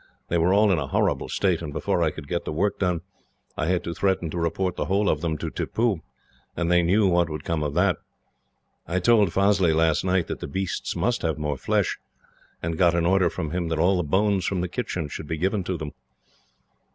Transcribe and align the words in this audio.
They 0.29 0.39
were 0.39 0.51
all 0.51 0.71
in 0.71 0.79
a 0.79 0.87
horrible 0.87 1.29
state, 1.29 1.61
and 1.61 1.71
before 1.71 2.01
I 2.01 2.09
could 2.09 2.27
get 2.27 2.43
the 2.43 2.51
work 2.51 2.79
done, 2.79 3.01
I 3.55 3.67
had 3.67 3.83
to 3.83 3.93
threaten 3.93 4.31
to 4.31 4.39
report 4.39 4.75
the 4.75 4.85
whole 4.85 5.07
of 5.07 5.21
them 5.21 5.37
to 5.37 5.51
Tippoo, 5.51 6.01
and 6.57 6.71
they 6.71 6.81
knew 6.81 7.05
what 7.07 7.29
would 7.29 7.43
come 7.43 7.61
of 7.61 7.75
that. 7.75 7.97
I 8.87 8.97
told 8.99 9.31
Fazli, 9.31 9.73
last 9.75 10.03
night, 10.03 10.25
that 10.25 10.39
the 10.39 10.47
beasts 10.47 10.95
must 10.95 11.21
have 11.21 11.37
more 11.37 11.55
flesh, 11.55 11.99
and 12.63 12.79
got 12.79 12.95
an 12.95 13.05
order 13.05 13.29
from 13.29 13.51
him 13.51 13.67
that 13.67 13.77
all 13.77 13.97
the 13.97 14.01
bones 14.03 14.43
from 14.43 14.61
the 14.61 14.67
kitchens 14.67 15.13
should 15.13 15.27
be 15.27 15.37
given 15.37 15.63
to 15.65 15.77
them." 15.77 15.91